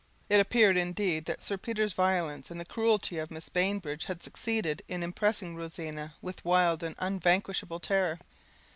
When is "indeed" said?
0.77-1.25